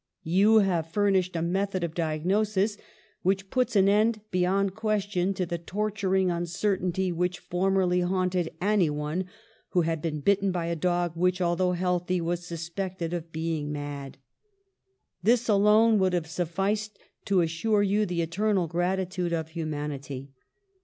You 0.25 0.57
have 0.61 0.89
furnished 0.89 1.35
a 1.35 1.43
method 1.43 1.83
of 1.83 1.93
diagnosis 1.93 2.75
which 3.21 3.51
puts 3.51 3.75
an 3.75 3.87
end, 3.87 4.21
beyond 4.31 4.73
ques 4.73 5.03
tion, 5.03 5.35
to 5.35 5.45
the 5.45 5.59
torturing 5.59 6.31
uncertainty 6.31 7.11
which 7.11 7.37
for 7.37 7.69
merly 7.71 8.03
haunted 8.03 8.49
anyone 8.59 9.25
who 9.69 9.81
had 9.81 10.01
been 10.01 10.21
bitten 10.21 10.51
by 10.51 10.65
a 10.65 10.75
dog 10.75 11.15
which, 11.15 11.39
although 11.39 11.73
healthy, 11.73 12.19
was 12.19 12.43
suspected 12.43 13.13
of 13.13 13.31
being 13.31 13.71
mad. 13.71 14.17
This 15.21 15.47
alone 15.47 15.99
would 15.99 16.13
have 16.13 16.25
sufficed 16.25 16.97
to 17.25 17.41
assure 17.41 17.83
you 17.83 18.07
the 18.07 18.23
eternal 18.23 18.65
gratitude 18.65 19.33
of 19.33 19.49
humanity. 19.49 20.31